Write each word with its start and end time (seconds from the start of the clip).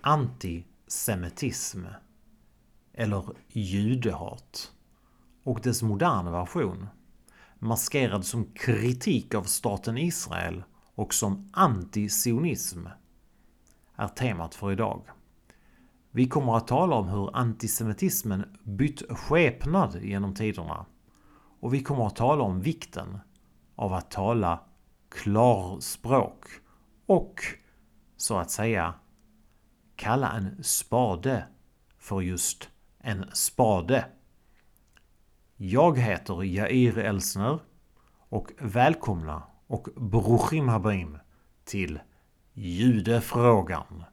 antisemitism 0.00 1.84
eller 2.92 3.24
judehat 3.48 4.72
och 5.44 5.60
dess 5.60 5.82
moderna 5.82 6.30
version 6.30 6.86
maskerad 7.58 8.24
som 8.24 8.44
kritik 8.44 9.34
av 9.34 9.42
staten 9.42 9.98
Israel 9.98 10.62
och 10.94 11.14
som 11.14 11.50
antisionism 11.52 12.86
är 13.96 14.08
temat 14.08 14.54
för 14.54 14.72
idag. 14.72 15.02
Vi 16.10 16.28
kommer 16.28 16.56
att 16.56 16.66
tala 16.66 16.96
om 16.96 17.08
hur 17.08 17.36
antisemitismen 17.36 18.58
bytt 18.62 19.02
skepnad 19.10 20.02
genom 20.02 20.34
tiderna. 20.34 20.86
Och 21.60 21.74
vi 21.74 21.82
kommer 21.82 22.06
att 22.06 22.16
tala 22.16 22.42
om 22.42 22.60
vikten 22.60 23.18
av 23.76 23.92
att 23.92 24.10
tala 24.10 24.60
klarspråk 25.08 26.44
och 27.06 27.40
så 28.16 28.36
att 28.36 28.50
säga 28.50 28.94
kalla 30.00 30.32
en 30.32 30.64
spade 30.64 31.44
för 31.98 32.20
just 32.20 32.68
en 32.98 33.24
spade. 33.32 34.04
Jag 35.56 35.98
heter 35.98 36.42
Jair 36.42 36.98
Elsner 36.98 37.58
och 38.28 38.52
välkomna 38.58 39.42
och 39.66 39.88
Bruchim 39.96 40.68
Habim 40.68 41.18
till 41.64 42.00
Judefrågan. 42.52 44.04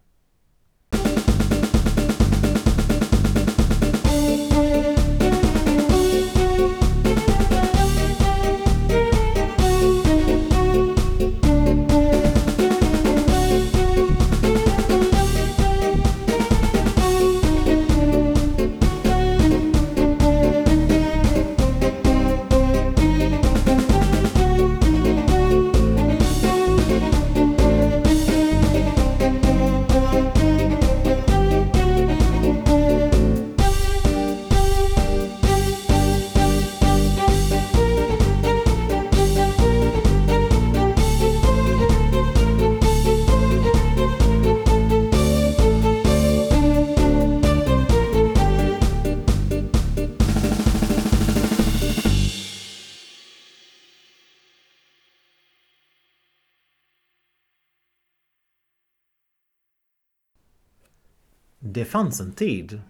Det 61.78 61.86
fanns 61.86 62.22
en 62.22 62.34
tid 62.34 62.82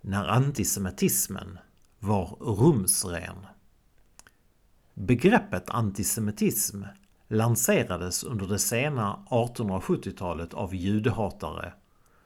när 0.00 0.28
antisemitismen 0.28 1.58
var 1.98 2.36
rumsren. 2.40 3.46
Begreppet 4.94 5.70
antisemitism 5.70 6.82
lanserades 7.28 8.24
under 8.24 8.46
det 8.46 8.58
sena 8.58 9.26
1870-talet 9.30 10.54
av 10.54 10.74
judehatare 10.74 11.72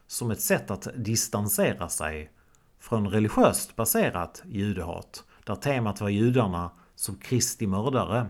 som 0.06 0.30
ett 0.30 0.40
sätt 0.40 0.70
att 0.70 0.88
distansera 0.96 1.88
sig 1.88 2.32
från 2.78 3.08
religiöst 3.08 3.76
baserat 3.76 4.42
judehat 4.46 5.24
där 5.44 5.54
temat 5.54 6.00
var 6.00 6.08
judarna 6.08 6.70
som 6.94 7.16
Kristi 7.16 7.66
mördare 7.66 8.26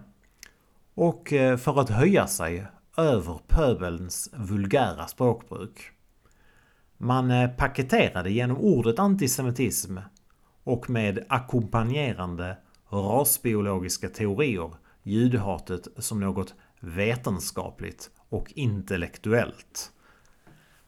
och 0.95 1.33
eh, 1.33 1.57
för 1.57 1.81
att 1.81 1.91
höja 1.91 2.27
sig 2.27 2.67
över 2.97 3.41
pöbelns 3.49 4.31
vulgära 4.33 5.07
språkbruk. 5.07 5.93
Man 7.03 7.31
eh, 7.31 7.51
paketerade 7.51 8.31
genom 8.31 8.57
ordet 8.57 8.99
antisemitism 8.99 9.99
och 10.65 10.91
med 10.91 11.25
ackompanjerande 11.29 12.57
rasbiologiska 12.91 14.09
teorier 14.09 14.71
judehatet 15.03 15.89
som 15.97 16.21
något 16.21 16.55
vetenskapligt 16.81 18.11
och 18.29 18.53
intellektuellt. 18.57 19.93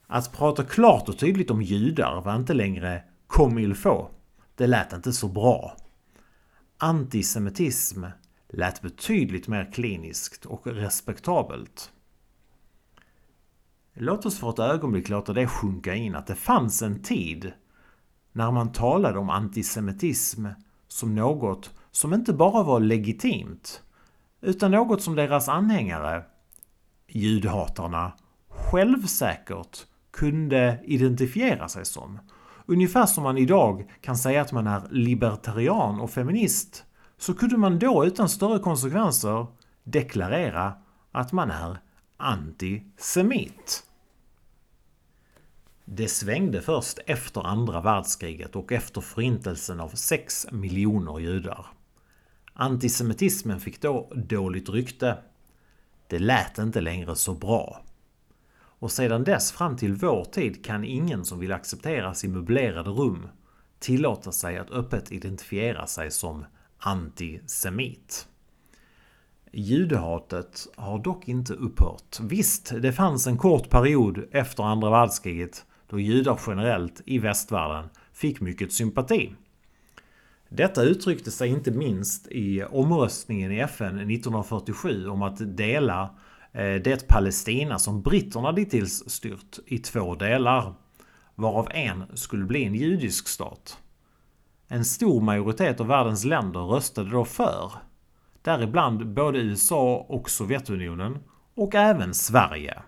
Att 0.06 0.32
prata 0.32 0.64
klart 0.64 1.08
och 1.08 1.18
tydligt 1.18 1.50
om 1.50 1.62
judar 1.62 2.20
var 2.20 2.36
inte 2.36 2.54
längre 2.54 3.02
comme 3.26 3.62
il 3.62 3.74
faut. 3.74 4.10
Det 4.54 4.66
lät 4.66 4.92
inte 4.92 5.12
så 5.12 5.28
bra. 5.28 5.76
Antisemitism 6.78 8.04
lät 8.48 8.82
betydligt 8.82 9.48
mer 9.48 9.72
kliniskt 9.72 10.46
och 10.46 10.66
respektabelt. 10.66 11.92
Låt 13.94 14.26
oss 14.26 14.38
för 14.38 14.50
ett 14.50 14.58
ögonblick 14.58 15.08
låta 15.08 15.32
det 15.32 15.46
sjunka 15.46 15.94
in 15.94 16.14
att 16.14 16.26
det 16.26 16.34
fanns 16.34 16.82
en 16.82 17.02
tid 17.02 17.52
när 18.32 18.50
man 18.50 18.72
talade 18.72 19.18
om 19.18 19.30
antisemitism 19.30 20.46
som 20.88 21.14
något 21.14 21.70
som 21.90 22.14
inte 22.14 22.32
bara 22.32 22.62
var 22.62 22.80
legitimt 22.80 23.82
utan 24.40 24.70
något 24.70 25.02
som 25.02 25.14
deras 25.14 25.48
anhängare, 25.48 26.24
judhatarna, 27.08 28.12
självsäkert 28.48 29.86
kunde 30.10 30.80
identifiera 30.84 31.68
sig 31.68 31.84
som. 31.84 32.18
Ungefär 32.66 33.06
som 33.06 33.24
man 33.24 33.38
idag 33.38 33.90
kan 34.00 34.16
säga 34.16 34.42
att 34.42 34.52
man 34.52 34.66
är 34.66 34.82
libertarian 34.90 36.00
och 36.00 36.10
feminist 36.10 36.84
så 37.18 37.34
kunde 37.34 37.56
man 37.56 37.78
då 37.78 38.04
utan 38.04 38.28
större 38.28 38.58
konsekvenser 38.58 39.46
deklarera 39.84 40.72
att 41.12 41.32
man 41.32 41.50
är 41.50 41.78
antisemit. 42.22 43.86
Det 45.84 46.08
svängde 46.08 46.62
först 46.62 46.98
efter 47.06 47.46
andra 47.46 47.80
världskriget 47.80 48.56
och 48.56 48.72
efter 48.72 49.00
förintelsen 49.00 49.80
av 49.80 49.88
6 49.88 50.46
miljoner 50.52 51.18
judar. 51.18 51.66
Antisemitismen 52.52 53.60
fick 53.60 53.80
då 53.80 54.12
dåligt 54.14 54.68
rykte. 54.68 55.18
Det 56.08 56.18
lät 56.18 56.58
inte 56.58 56.80
längre 56.80 57.16
så 57.16 57.34
bra. 57.34 57.80
Och 58.54 58.92
sedan 58.92 59.24
dess 59.24 59.52
fram 59.52 59.76
till 59.76 59.94
vår 59.94 60.24
tid 60.24 60.64
kan 60.64 60.84
ingen 60.84 61.24
som 61.24 61.38
vill 61.38 61.52
accepteras 61.52 62.24
i 62.24 62.28
möblerade 62.28 62.90
rum 62.90 63.28
tillåta 63.78 64.32
sig 64.32 64.58
att 64.58 64.70
öppet 64.70 65.12
identifiera 65.12 65.86
sig 65.86 66.10
som 66.10 66.44
antisemit. 66.78 68.28
Judehatet 69.54 70.66
har 70.76 70.98
dock 70.98 71.28
inte 71.28 71.52
upphört. 71.52 72.20
Visst, 72.20 72.72
det 72.82 72.92
fanns 72.92 73.26
en 73.26 73.38
kort 73.38 73.70
period 73.70 74.24
efter 74.32 74.62
andra 74.62 74.90
världskriget 74.90 75.64
då 75.86 76.00
judar 76.00 76.40
generellt 76.46 77.02
i 77.04 77.18
västvärlden 77.18 77.88
fick 78.12 78.40
mycket 78.40 78.72
sympati. 78.72 79.34
Detta 80.48 80.82
uttryckte 80.82 81.30
sig 81.30 81.48
inte 81.48 81.70
minst 81.70 82.26
i 82.26 82.64
omröstningen 82.64 83.52
i 83.52 83.58
FN 83.58 83.98
1947 83.98 85.08
om 85.08 85.22
att 85.22 85.56
dela 85.56 86.02
eh, 86.52 86.74
det 86.74 87.08
Palestina 87.08 87.78
som 87.78 88.02
britterna 88.02 88.52
dittills 88.52 89.10
styrt 89.10 89.58
i 89.66 89.78
två 89.78 90.14
delar, 90.14 90.74
varav 91.34 91.68
en 91.70 92.04
skulle 92.14 92.44
bli 92.44 92.64
en 92.64 92.74
judisk 92.74 93.28
stat. 93.28 93.78
En 94.68 94.84
stor 94.84 95.20
majoritet 95.20 95.80
av 95.80 95.86
världens 95.86 96.24
länder 96.24 96.60
röstade 96.60 97.10
då 97.10 97.24
för 97.24 97.72
Däribland 98.42 99.14
både 99.14 99.38
USA 99.38 100.06
och 100.08 100.30
Sovjetunionen 100.30 101.18
och 101.54 101.74
även 101.74 102.14
Sverige. 102.14 102.82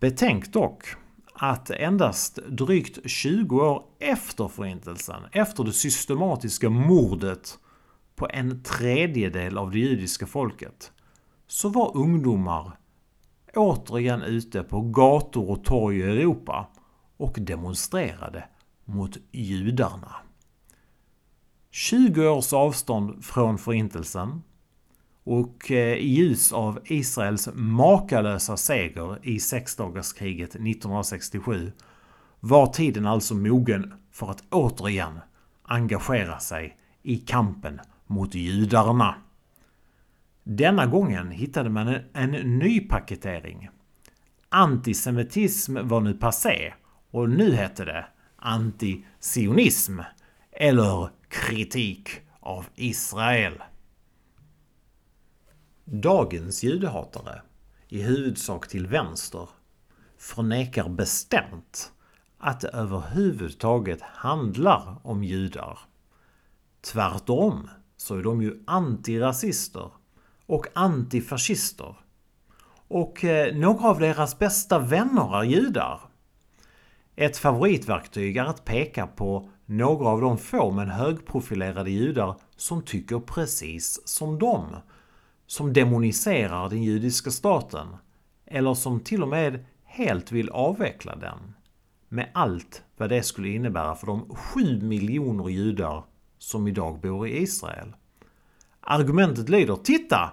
Betänk 0.00 0.52
dock 0.52 0.84
att 1.32 1.70
endast 1.70 2.38
drygt 2.48 3.10
20 3.10 3.66
år 3.66 3.84
efter 3.98 4.48
Förintelsen, 4.48 5.22
efter 5.32 5.64
det 5.64 5.72
systematiska 5.72 6.70
mordet 6.70 7.58
på 8.14 8.28
en 8.30 8.62
tredjedel 8.62 9.58
av 9.58 9.70
det 9.70 9.78
judiska 9.78 10.26
folket, 10.26 10.92
så 11.46 11.68
var 11.68 11.96
ungdomar 11.96 12.78
återigen 13.54 14.22
ute 14.22 14.62
på 14.62 14.80
gator 14.80 15.50
och 15.50 15.64
torg 15.64 15.98
i 15.98 16.02
Europa 16.02 16.68
och 17.16 17.38
demonstrerade 17.40 18.44
mot 18.84 19.16
judarna. 19.32 20.16
20 21.74 22.28
års 22.28 22.52
avstånd 22.52 23.24
från 23.24 23.58
Förintelsen 23.58 24.42
och 25.24 25.70
eh, 25.70 25.96
i 25.96 26.08
ljus 26.08 26.52
av 26.52 26.80
Israels 26.84 27.48
makalösa 27.54 28.56
seger 28.56 29.18
i 29.22 29.40
sexdagarskriget 29.40 30.48
1967 30.48 31.72
var 32.40 32.66
tiden 32.66 33.06
alltså 33.06 33.34
mogen 33.34 33.94
för 34.10 34.30
att 34.30 34.44
återigen 34.50 35.20
engagera 35.62 36.38
sig 36.38 36.78
i 37.02 37.16
kampen 37.16 37.80
mot 38.06 38.34
judarna. 38.34 39.14
Denna 40.44 40.86
gången 40.86 41.30
hittade 41.30 41.70
man 41.70 41.98
en, 42.12 42.30
ny 42.30 42.80
paketering. 42.80 43.68
antisemitism 44.48 45.76
var 45.82 46.00
nu 46.00 46.14
passé 46.14 46.74
och 47.10 47.30
nu 47.30 47.52
hette 47.54 47.84
det 47.84 48.06
antisionism 48.36 50.00
eller 50.52 51.21
kritik 51.32 52.08
av 52.40 52.66
Israel. 52.74 53.62
Dagens 55.84 56.62
judehatare, 56.62 57.42
i 57.88 58.02
huvudsak 58.02 58.68
till 58.68 58.86
vänster, 58.86 59.48
förnekar 60.18 60.88
bestämt 60.88 61.92
att 62.38 62.60
det 62.60 62.68
överhuvudtaget 62.68 64.02
handlar 64.02 64.96
om 65.02 65.24
judar. 65.24 65.78
Tvärtom 66.80 67.70
så 67.96 68.16
är 68.16 68.22
de 68.22 68.42
ju 68.42 68.62
antirasister 68.66 69.90
och 70.46 70.66
antifascister. 70.74 71.96
Och 72.88 73.24
eh, 73.24 73.54
några 73.56 73.88
av 73.88 73.98
deras 73.98 74.38
bästa 74.38 74.78
vänner 74.78 75.36
är 75.38 75.44
judar. 75.44 76.00
Ett 77.16 77.36
favoritverktyg 77.36 78.36
är 78.36 78.44
att 78.44 78.64
peka 78.64 79.06
på 79.06 79.48
några 79.66 80.08
av 80.08 80.20
de 80.20 80.38
få 80.38 80.70
men 80.70 80.88
högprofilerade 80.88 81.90
judar 81.90 82.36
som 82.56 82.82
tycker 82.82 83.18
precis 83.18 84.08
som 84.08 84.38
dem. 84.38 84.76
Som 85.46 85.72
demoniserar 85.72 86.68
den 86.68 86.82
judiska 86.82 87.30
staten. 87.30 87.86
Eller 88.46 88.74
som 88.74 89.00
till 89.00 89.22
och 89.22 89.28
med 89.28 89.64
helt 89.84 90.32
vill 90.32 90.50
avveckla 90.50 91.16
den. 91.16 91.54
Med 92.08 92.30
allt 92.34 92.82
vad 92.96 93.08
det 93.08 93.22
skulle 93.22 93.48
innebära 93.48 93.94
för 93.94 94.06
de 94.06 94.28
7 94.34 94.80
miljoner 94.80 95.48
judar 95.48 96.04
som 96.38 96.68
idag 96.68 97.00
bor 97.00 97.28
i 97.28 97.42
Israel. 97.42 97.92
Argumentet 98.80 99.48
lyder 99.48 99.76
Titta! 99.76 100.32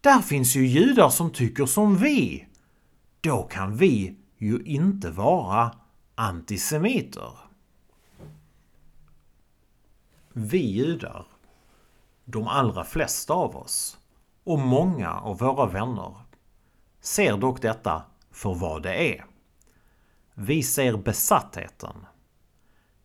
Där 0.00 0.18
finns 0.18 0.56
ju 0.56 0.66
judar 0.66 1.08
som 1.08 1.30
tycker 1.30 1.66
som 1.66 1.96
vi. 1.96 2.46
Då 3.20 3.42
kan 3.42 3.76
vi 3.76 4.16
ju 4.38 4.62
inte 4.64 5.10
vara 5.10 5.70
antisemiter. 6.14 7.38
Vi 10.32 10.58
judar, 10.58 11.26
de 12.24 12.48
allra 12.48 12.84
flesta 12.84 13.34
av 13.34 13.56
oss 13.56 13.98
och 14.44 14.58
många 14.58 15.10
av 15.10 15.38
våra 15.38 15.66
vänner 15.66 16.14
ser 17.00 17.36
dock 17.36 17.62
detta 17.62 18.02
för 18.30 18.54
vad 18.54 18.82
det 18.82 19.16
är. 19.16 19.24
Vi 20.34 20.62
ser 20.62 20.96
besattheten. 20.96 22.06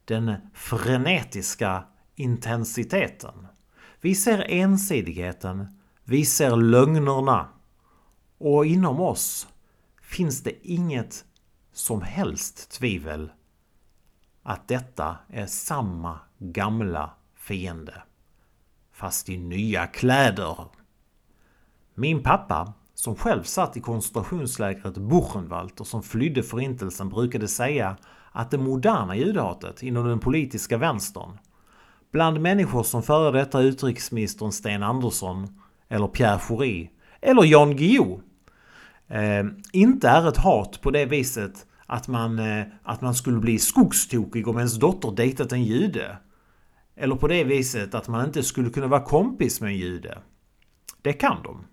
Den 0.06 0.36
frenetiska 0.54 1.84
intensiteten. 2.16 3.48
Vi 4.02 4.16
ser 4.16 4.52
ensidigheten. 4.52 5.80
Vi 6.04 6.26
ser 6.26 6.56
lögnerna. 6.56 7.48
Och 8.38 8.66
inom 8.66 9.02
oss 9.02 9.48
finns 10.02 10.44
det 10.44 10.68
inget 10.68 11.26
som 11.78 12.02
helst 12.02 12.72
tvivel 12.72 13.32
att 14.44 14.68
detta 14.68 15.18
är 15.30 15.46
samma 15.46 16.20
gamla 16.40 17.10
fiende. 17.36 18.04
Fast 18.94 19.30
i 19.30 19.38
nya 19.38 19.88
kläder. 19.88 20.58
Min 21.94 22.24
pappa, 22.24 22.74
som 22.94 23.16
själv 23.16 23.44
satt 23.44 23.78
i 23.78 23.82
koncentrationslägret 23.82 24.98
Buchenwald 24.98 25.80
och 25.80 25.88
som 25.88 26.04
flydde 26.04 26.44
förintelsen 26.44 27.10
brukade 27.10 27.48
säga 27.48 27.98
att 28.32 28.52
det 28.52 28.58
moderna 28.58 29.16
judehatet 29.16 29.84
inom 29.84 30.08
den 30.08 30.20
politiska 30.20 30.78
vänstern 30.78 31.38
bland 32.12 32.42
människor 32.42 32.84
som 32.84 33.04
före 33.04 33.40
detta 33.40 33.62
utrikesministern 33.62 34.52
Sten 34.52 34.84
Andersson 34.84 35.60
eller 35.88 36.08
Pierre 36.08 36.40
Schori 36.40 36.92
eller 37.22 37.44
Jan 37.44 37.76
Guillou 37.76 38.22
eh, 39.08 39.46
inte 39.74 40.10
är 40.10 40.28
ett 40.28 40.38
hat 40.38 40.82
på 40.82 40.92
det 40.92 41.06
viset 41.06 41.67
att 41.88 42.08
man, 42.08 42.40
eh, 42.40 42.66
att 42.84 43.02
man 43.02 43.16
skulle 43.16 43.40
bli 43.40 43.60
skogstokig 43.60 44.48
om 44.48 44.58
ens 44.58 44.80
dotter 44.80 45.12
dejtat 45.12 45.52
en 45.52 45.64
jude. 45.64 46.18
Eller 46.96 47.16
på 47.16 47.28
det 47.28 47.44
viset 47.44 47.96
att 47.96 48.08
man 48.08 48.26
inte 48.26 48.44
skulle 48.44 48.70
kunna 48.70 48.88
vara 48.88 49.02
kompis 49.04 49.62
med 49.62 49.70
en 49.70 49.78
jude. 49.78 50.18
Det 51.02 51.14
kan 51.14 51.44
de. 51.44 51.66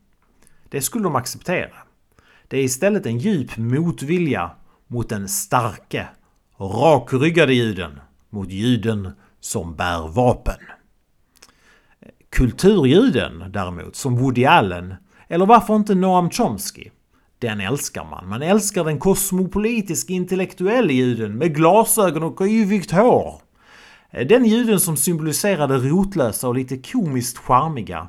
Det 0.69 0.81
skulle 0.81 1.05
de 1.05 1.17
acceptera. 1.17 1.77
Det 2.49 2.57
är 2.59 2.63
istället 2.63 3.07
en 3.07 3.19
djup 3.19 3.57
motvilja 3.57 4.51
mot 4.87 5.09
den 5.09 5.29
starke, 5.29 6.09
rakryggade 6.59 7.55
juden. 7.55 8.01
Mot 8.31 8.51
juden 8.51 9.11
som 9.41 9.77
bär 9.77 10.09
vapen. 10.09 10.59
Kulturjuden 12.31 13.45
däremot, 13.53 13.97
som 13.97 14.17
Woody 14.17 14.45
Allen, 14.45 14.95
eller 15.29 15.47
varför 15.47 15.77
inte 15.77 15.95
Noam 15.95 16.31
Chomsky, 16.31 16.91
den 17.45 17.61
älskar 17.61 18.05
man. 18.05 18.29
Man 18.29 18.43
älskar 18.43 18.85
den 18.85 18.99
kosmopolitiska 18.99 20.13
intellektuella 20.13 20.93
juden 20.93 21.39
med 21.39 21.55
glasögon 21.55 22.23
och 22.23 22.41
yvigt 22.41 22.91
hår. 22.91 23.41
Eh, 24.11 24.27
den 24.27 24.45
juden 24.45 24.81
som 24.81 24.97
symboliserar 24.97 25.69
det 25.69 25.79
rotlösa 25.79 26.49
och 26.49 26.55
lite 26.55 26.77
komiskt 26.77 27.39
charmiga. 27.39 28.09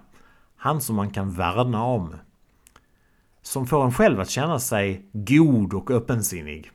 Han 0.58 0.82
som 0.82 0.96
man 0.96 1.10
kan 1.10 1.32
värna 1.32 1.84
om. 1.84 2.16
Som 3.42 3.68
får 3.68 3.86
en 3.86 3.94
själv 3.94 4.20
att 4.20 4.30
känna 4.30 4.60
sig 4.60 5.06
god 5.14 5.74
och 5.74 5.92
öppensinnig. 5.92 6.72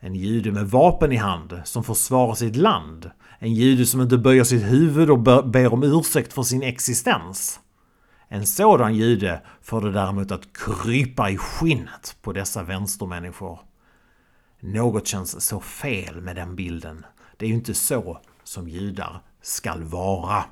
En 0.00 0.14
jude 0.14 0.52
med 0.52 0.70
vapen 0.70 1.12
i 1.12 1.16
hand 1.16 1.60
som 1.64 1.84
försvarar 1.84 2.34
sitt 2.34 2.56
land. 2.56 3.10
En 3.38 3.54
jude 3.54 3.86
som 3.86 4.00
inte 4.00 4.18
böjer 4.18 4.44
sitt 4.44 4.62
huvud 4.62 5.10
och 5.10 5.18
ber 5.44 5.72
om 5.72 5.82
ursäkt 5.82 6.32
för 6.32 6.42
sin 6.42 6.62
existens. 6.62 7.60
En 8.32 8.46
sådan 8.46 8.94
jude 8.94 9.40
får 9.60 9.80
det 9.80 9.92
däremot 9.92 10.32
att 10.32 10.52
krypa 10.52 11.30
i 11.30 11.36
skinnet 11.36 12.16
på 12.22 12.32
dessa 12.32 12.62
vänstermänniskor. 12.62 13.60
Något 14.60 15.06
känns 15.06 15.46
så 15.46 15.60
fel 15.60 16.20
med 16.20 16.36
den 16.36 16.56
bilden. 16.56 17.06
Det 17.36 17.44
är 17.44 17.48
ju 17.48 17.54
inte 17.54 17.74
så 17.74 18.20
som 18.44 18.68
judar 18.68 19.22
skall 19.42 19.82
vara. 19.82 20.44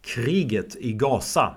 Kriget 0.00 0.76
i 0.76 0.92
Gaza 0.92 1.54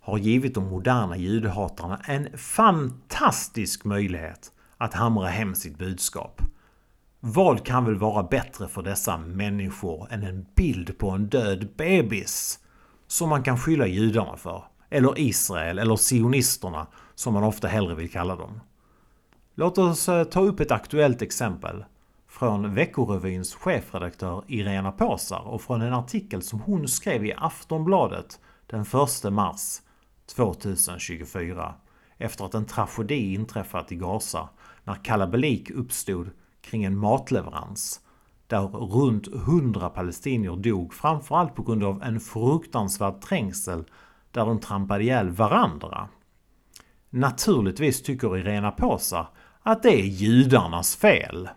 har 0.00 0.18
givit 0.18 0.54
de 0.54 0.64
moderna 0.64 1.16
judehatarna 1.16 2.00
en 2.04 2.38
fantastisk 2.38 3.84
möjlighet 3.84 4.52
att 4.76 4.94
hamra 4.94 5.28
hem 5.28 5.54
sitt 5.54 5.78
budskap. 5.78 6.42
Vad 7.20 7.66
kan 7.66 7.84
väl 7.84 7.98
vara 7.98 8.22
bättre 8.22 8.68
för 8.68 8.82
dessa 8.82 9.16
människor 9.18 10.08
än 10.10 10.22
en 10.22 10.46
bild 10.54 10.98
på 10.98 11.10
en 11.10 11.28
död 11.28 11.68
bebis? 11.76 12.58
Som 13.08 13.28
man 13.28 13.42
kan 13.42 13.58
skylla 13.58 13.86
judarna 13.86 14.36
för. 14.36 14.64
Eller 14.90 15.18
Israel, 15.18 15.78
eller 15.78 15.96
sionisterna 15.96 16.86
som 17.14 17.34
man 17.34 17.44
ofta 17.44 17.68
hellre 17.68 17.94
vill 17.94 18.10
kalla 18.10 18.36
dem. 18.36 18.60
Låt 19.54 19.78
oss 19.78 20.08
eh, 20.08 20.24
ta 20.24 20.40
upp 20.40 20.60
ett 20.60 20.70
aktuellt 20.70 21.22
exempel 21.22 21.84
från 22.28 22.74
Veckorevyns 22.74 23.54
chefredaktör 23.54 24.44
Irena 24.46 24.92
Påsar 24.92 25.40
och 25.40 25.62
från 25.62 25.82
en 25.82 25.94
artikel 25.94 26.42
som 26.42 26.60
hon 26.60 26.88
skrev 26.88 27.26
i 27.26 27.34
Aftonbladet 27.36 28.40
den 28.66 28.80
1 28.80 29.32
mars 29.32 29.80
2024 30.34 31.74
efter 32.18 32.44
att 32.44 32.54
en 32.54 32.66
tragedi 32.66 33.34
inträffat 33.34 33.92
i 33.92 33.96
Gaza 33.96 34.48
när 34.84 35.04
kalabalik 35.04 35.70
uppstod 35.70 36.30
kring 36.60 36.84
en 36.84 36.98
matleverans 36.98 38.00
där 38.48 38.62
runt 38.68 39.28
100 39.28 39.88
palestinier 39.88 40.56
dog 40.56 40.94
framförallt 40.94 41.54
på 41.54 41.62
grund 41.62 41.84
av 41.84 42.02
en 42.02 42.20
fruktansvärd 42.20 43.20
trängsel 43.20 43.84
där 44.30 44.46
de 44.46 44.60
trampade 44.60 45.04
ihjäl 45.04 45.30
varandra. 45.30 46.08
Naturligtvis 47.10 48.02
tycker 48.02 48.36
Irena 48.36 48.70
Posa 48.70 49.26
att 49.62 49.82
det 49.82 50.00
är 50.00 50.06
judarnas 50.06 50.96
fel. 50.96 51.48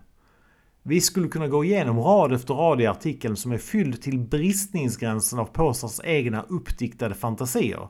Vi 0.84 1.02
skulle 1.02 1.28
kunna 1.28 1.48
gå 1.48 1.64
igenom 1.64 2.00
rad 2.00 2.34
efter 2.34 2.54
rad 2.54 2.82
i 2.82 2.88
artikeln 2.88 3.36
som 3.36 3.52
är 3.52 3.58
fylld 3.58 4.02
till 4.02 4.20
bristningsgränsen 4.20 5.40
av 5.40 5.46
Påsas 5.46 6.02
egna 6.04 6.42
uppdiktade 6.42 7.16
fantasier. 7.16 7.88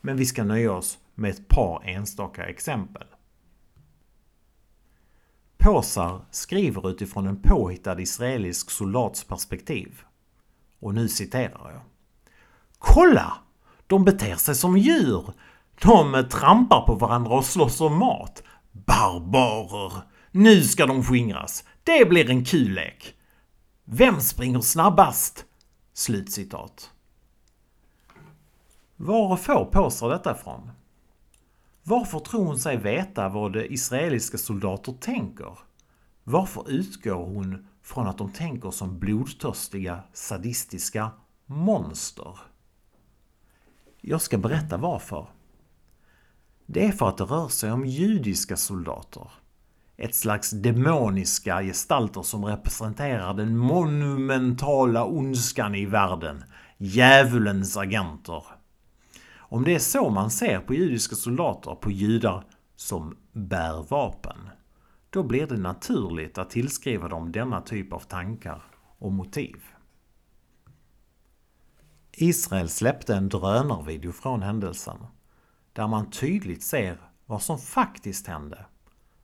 Men 0.00 0.16
vi 0.16 0.26
ska 0.26 0.44
nöja 0.44 0.72
oss 0.72 0.98
med 1.14 1.30
ett 1.30 1.48
par 1.48 1.82
enstaka 1.84 2.46
exempel. 2.46 3.04
Påsar 5.68 6.20
skriver 6.30 6.90
utifrån 6.90 7.26
en 7.26 7.42
påhittad 7.42 8.00
israelisk 8.00 8.70
soldats 8.70 9.24
perspektiv. 9.24 10.00
Och 10.80 10.94
nu 10.94 11.08
citerar 11.08 11.72
jag. 11.72 11.80
Kolla! 12.78 13.32
De 13.86 14.04
beter 14.04 14.36
sig 14.36 14.54
som 14.54 14.78
djur! 14.78 15.32
De 15.82 16.28
trampar 16.30 16.86
på 16.86 16.94
varandra 16.94 17.36
och 17.36 17.44
slåss 17.44 17.80
om 17.80 17.98
mat. 17.98 18.42
Barbarer! 18.72 19.92
Nu 20.30 20.62
ska 20.62 20.86
de 20.86 21.04
skingras. 21.04 21.64
Det 21.84 22.08
blir 22.08 22.30
en 22.30 22.44
kul 22.44 22.70
lek. 22.70 23.14
Vem 23.84 24.20
springer 24.20 24.60
snabbast? 24.60 25.44
Slutcitat. 25.92 26.90
Var 28.96 29.36
får 29.36 29.64
Påsar 29.64 30.08
detta 30.08 30.32
ifrån? 30.32 30.70
Varför 31.88 32.18
tror 32.18 32.44
hon 32.44 32.58
sig 32.58 32.76
veta 32.76 33.28
vad 33.28 33.56
israeliska 33.56 34.38
soldater 34.38 34.92
tänker? 35.00 35.58
Varför 36.24 36.70
utgår 36.70 37.24
hon 37.24 37.66
från 37.82 38.06
att 38.06 38.18
de 38.18 38.32
tänker 38.32 38.70
som 38.70 38.98
blodtörstiga, 38.98 40.02
sadistiska 40.12 41.10
monster? 41.46 42.38
Jag 44.00 44.22
ska 44.22 44.38
berätta 44.38 44.76
varför. 44.76 45.26
Det 46.66 46.86
är 46.86 46.92
för 46.92 47.08
att 47.08 47.16
det 47.16 47.24
rör 47.24 47.48
sig 47.48 47.72
om 47.72 47.86
judiska 47.86 48.56
soldater. 48.56 49.30
Ett 49.96 50.14
slags 50.14 50.50
demoniska 50.50 51.62
gestalter 51.62 52.22
som 52.22 52.44
representerar 52.44 53.34
den 53.34 53.56
monumentala 53.56 55.04
ondskan 55.04 55.74
i 55.74 55.86
världen. 55.86 56.44
Djävulens 56.78 57.76
agenter. 57.76 58.57
Om 59.50 59.64
det 59.64 59.74
är 59.74 59.78
så 59.78 60.10
man 60.10 60.30
ser 60.30 60.60
på 60.60 60.74
judiska 60.74 61.16
soldater, 61.16 61.74
på 61.74 61.90
judar 61.90 62.44
som 62.76 63.16
bär 63.32 63.82
vapen, 63.90 64.48
då 65.10 65.22
blir 65.22 65.46
det 65.46 65.56
naturligt 65.56 66.38
att 66.38 66.50
tillskriva 66.50 67.08
dem 67.08 67.32
denna 67.32 67.60
typ 67.60 67.92
av 67.92 68.00
tankar 68.00 68.62
och 68.98 69.12
motiv. 69.12 69.56
Israel 72.12 72.68
släppte 72.68 73.14
en 73.14 73.28
drönarvideo 73.28 74.12
från 74.12 74.42
händelsen 74.42 74.96
där 75.72 75.86
man 75.86 76.10
tydligt 76.10 76.62
ser 76.62 77.00
vad 77.26 77.42
som 77.42 77.58
faktiskt 77.58 78.26
hände. 78.26 78.66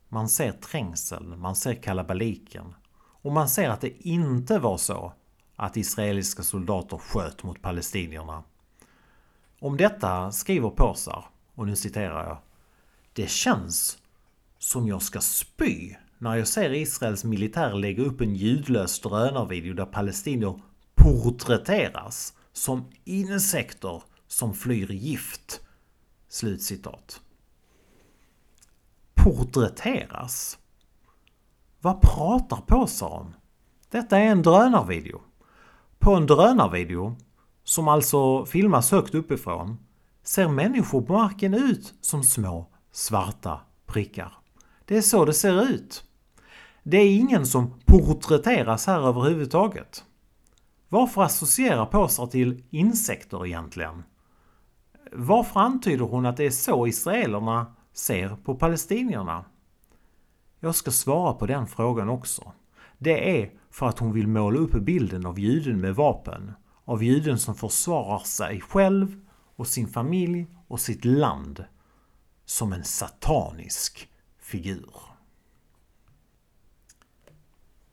Man 0.09 0.29
ser 0.29 0.53
trängseln, 0.53 1.41
man 1.41 1.57
ser 1.57 1.75
kalabaliken 1.75 2.75
och 2.97 3.33
man 3.33 3.49
ser 3.49 3.71
att 3.71 3.81
det 3.81 4.09
inte 4.09 4.59
var 4.59 4.77
så 4.77 5.13
att 5.57 5.77
israeliska 5.77 6.43
soldater 6.43 6.99
sköt 6.99 7.43
mot 7.43 7.63
palestinierna. 7.63 8.45
Om 9.65 9.77
detta 9.77 10.33
skriver 10.33 10.71
Påsar, 10.71 11.25
och 11.55 11.67
nu 11.67 11.77
citerar 11.77 12.27
jag. 12.27 12.39
Det 13.13 13.31
känns 13.31 13.99
som 14.59 14.89
jag 14.89 15.03
ska 15.03 15.21
spy 15.21 15.95
när 16.19 16.37
jag 16.37 16.49
ser 16.49 16.73
Israels 16.73 17.25
militär 17.25 17.75
lägga 17.75 18.03
upp 18.03 18.21
en 18.21 18.35
ljudlös 18.35 19.01
drönarvideo 19.01 19.75
där 19.75 19.87
palestinier 19.87 20.61
porträtteras 20.95 22.35
som 22.53 22.85
insekter 23.05 24.03
som 24.27 24.55
flyr 24.55 24.91
gift. 24.93 25.61
Slutcitat. 26.29 27.21
Porträtteras? 29.15 30.59
Vad 31.81 32.01
pratar 32.01 32.61
påsar 32.67 33.09
om? 33.09 33.35
Detta 33.91 34.19
är 34.19 34.27
en 34.27 34.43
drönarvideo. 34.43 35.21
På 35.99 36.15
en 36.15 36.27
drönarvideo, 36.27 37.17
som 37.65 37.89
alltså 37.89 38.47
filmas 38.47 38.91
högt 38.91 39.15
uppifrån, 39.15 39.79
ser 40.23 40.49
människor 40.49 41.03
på 41.03 41.13
marken 41.13 41.55
ut 41.55 41.95
som 42.01 42.23
små 42.23 42.71
svarta 42.93 43.61
prickar. 43.87 44.33
Det 44.85 44.97
är 44.97 45.03
så 45.03 45.25
det 45.25 45.35
ser 45.35 45.63
ut. 45.63 46.05
Det 46.83 46.97
är 46.97 47.17
ingen 47.17 47.47
som 47.47 47.81
porträtteras 47.85 48.87
här 48.87 49.01
överhuvudtaget. 49.09 50.05
Varför 50.89 51.23
associerar 51.23 51.87
Påsar 51.87 52.27
till 52.27 52.63
insekter 52.71 53.47
egentligen? 53.47 54.03
Varför 55.13 55.61
antyder 55.61 56.05
hon 56.05 56.27
att 56.27 56.37
det 56.37 56.47
är 56.47 56.51
så 56.51 56.87
israelerna 56.87 57.75
ser 57.93 58.29
på 58.29 58.55
palestinierna? 58.55 59.45
Jag 60.61 60.75
ska 60.75 60.91
svara 60.91 61.33
på 61.33 61.47
den 61.47 61.67
frågan 61.67 62.09
också. 62.09 62.53
Det 62.99 63.43
är 63.43 63.51
för 63.71 63.87
att 63.87 63.99
hon 63.99 64.13
vill 64.13 64.29
måla 64.29 64.59
upp 64.59 64.73
bilden 64.73 65.27
av 65.27 65.39
juden 65.39 65.81
med 65.81 65.95
vapen. 65.95 66.53
Av 66.85 67.03
juden 67.03 67.39
som 67.39 67.55
försvarar 67.55 68.19
sig 68.19 68.61
själv 68.61 69.21
och 69.57 69.67
sin 69.67 69.89
familj 69.89 70.47
och 70.69 70.81
sitt 70.81 71.05
land 71.05 71.65
som 72.45 72.73
en 72.73 72.85
satanisk 72.85 74.11
figur. 74.39 74.95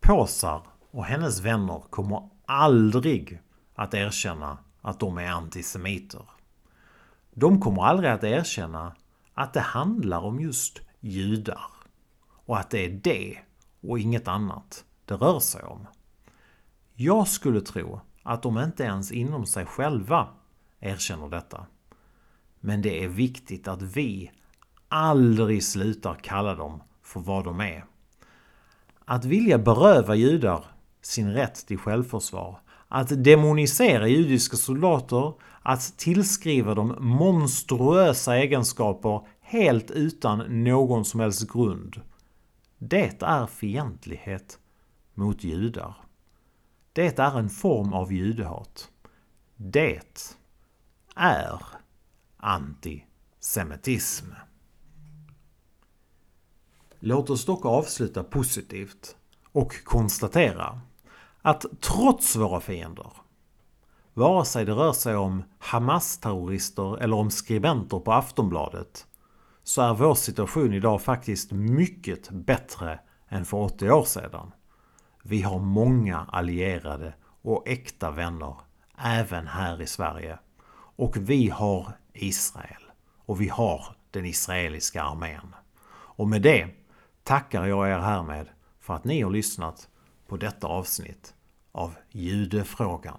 Påsar 0.00 0.66
och 0.90 1.04
hennes 1.04 1.40
vänner 1.40 1.82
kommer 1.90 2.28
aldrig 2.46 3.40
att 3.74 3.94
erkänna 3.94 4.58
att 4.80 5.00
de 5.00 5.18
är 5.18 5.28
antisemiter. 5.28 6.22
De 7.34 7.60
kommer 7.60 7.82
aldrig 7.82 8.10
att 8.10 8.24
erkänna 8.24 8.96
att 9.34 9.52
det 9.52 9.60
handlar 9.60 10.20
om 10.20 10.40
just 10.40 10.80
judar. 11.00 11.64
Och 12.28 12.58
att 12.58 12.70
det 12.70 12.84
är 12.84 12.90
det 12.90 13.38
och 13.80 13.98
inget 13.98 14.28
annat 14.28 14.84
det 15.04 15.14
rör 15.14 15.40
sig 15.40 15.62
om. 15.62 15.86
Jag 16.94 17.28
skulle 17.28 17.60
tro 17.60 18.00
att 18.22 18.42
de 18.42 18.58
inte 18.58 18.82
ens 18.82 19.12
inom 19.12 19.46
sig 19.46 19.66
själva 19.66 20.28
erkänner 20.80 21.28
detta. 21.28 21.66
Men 22.60 22.82
det 22.82 23.04
är 23.04 23.08
viktigt 23.08 23.68
att 23.68 23.82
vi 23.82 24.30
aldrig 24.88 25.64
slutar 25.64 26.14
kalla 26.14 26.54
dem 26.54 26.82
för 27.02 27.20
vad 27.20 27.44
de 27.44 27.60
är. 27.60 27.84
Att 29.04 29.24
vilja 29.24 29.58
beröva 29.58 30.14
judar 30.14 30.64
sin 31.02 31.32
rätt 31.32 31.66
till 31.66 31.78
självförsvar, 31.78 32.60
att 32.88 33.24
demonisera 33.24 34.08
judiska 34.08 34.56
soldater, 34.56 35.32
att 35.62 35.98
tillskriva 35.98 36.74
dem 36.74 36.96
monstruösa 36.98 38.36
egenskaper 38.36 39.26
helt 39.40 39.90
utan 39.90 40.64
någon 40.64 41.04
som 41.04 41.20
helst 41.20 41.52
grund. 41.52 42.00
Det 42.78 43.22
är 43.22 43.46
fientlighet 43.46 44.58
mot 45.14 45.44
judar. 45.44 45.96
Det 46.92 47.18
är 47.18 47.38
en 47.38 47.50
form 47.50 47.92
av 47.92 48.12
judehat. 48.12 48.90
Det 49.56 50.36
är 51.14 51.62
antisemitism. 52.36 54.26
Låt 56.98 57.30
oss 57.30 57.44
dock 57.44 57.64
avsluta 57.64 58.24
positivt 58.24 59.16
och 59.52 59.84
konstatera 59.84 60.80
att 61.42 61.64
trots 61.80 62.36
våra 62.36 62.60
fiender, 62.60 63.12
vare 64.14 64.44
sig 64.44 64.64
det 64.64 64.72
rör 64.72 64.92
sig 64.92 65.16
om 65.16 65.42
Hamas-terrorister 65.58 67.02
eller 67.02 67.16
om 67.16 67.30
skribenter 67.30 67.98
på 67.98 68.12
Aftonbladet, 68.12 69.06
så 69.62 69.82
är 69.82 69.94
vår 69.94 70.14
situation 70.14 70.72
idag 70.72 71.02
faktiskt 71.02 71.50
mycket 71.52 72.30
bättre 72.30 73.00
än 73.28 73.44
för 73.44 73.56
80 73.56 73.90
år 73.90 74.04
sedan. 74.04 74.52
Vi 75.22 75.42
har 75.42 75.58
många 75.58 76.26
allierade 76.32 77.14
och 77.42 77.68
äkta 77.68 78.10
vänner, 78.10 78.56
även 78.98 79.46
här 79.46 79.82
i 79.82 79.86
Sverige. 79.86 80.38
Och 80.96 81.16
vi 81.16 81.48
har 81.48 81.92
Israel. 82.12 82.82
Och 83.26 83.40
vi 83.40 83.48
har 83.48 83.84
den 84.10 84.26
israeliska 84.26 85.02
armén. 85.02 85.54
Och 85.90 86.28
med 86.28 86.42
det 86.42 86.68
tackar 87.22 87.66
jag 87.66 87.90
er 87.90 87.98
härmed 87.98 88.48
för 88.80 88.94
att 88.94 89.04
ni 89.04 89.22
har 89.22 89.30
lyssnat 89.30 89.88
på 90.26 90.36
detta 90.36 90.66
avsnitt 90.66 91.34
av 91.72 91.94
Judefrågan. 92.10 93.18